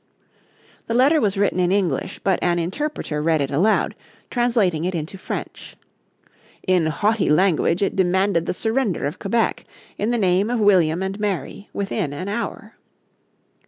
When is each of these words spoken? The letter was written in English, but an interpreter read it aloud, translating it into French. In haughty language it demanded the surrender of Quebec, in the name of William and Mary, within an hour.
The 0.87 0.95
letter 0.95 1.21
was 1.21 1.37
written 1.37 1.59
in 1.59 1.71
English, 1.71 2.19
but 2.23 2.39
an 2.41 2.57
interpreter 2.57 3.21
read 3.21 3.39
it 3.39 3.51
aloud, 3.51 3.93
translating 4.31 4.83
it 4.83 4.95
into 4.95 5.15
French. 5.15 5.75
In 6.67 6.87
haughty 6.87 7.29
language 7.29 7.83
it 7.83 7.95
demanded 7.95 8.47
the 8.47 8.53
surrender 8.55 9.05
of 9.05 9.19
Quebec, 9.19 9.63
in 9.99 10.09
the 10.09 10.17
name 10.17 10.49
of 10.49 10.59
William 10.59 11.03
and 11.03 11.19
Mary, 11.19 11.69
within 11.71 12.13
an 12.13 12.29
hour. 12.29 12.77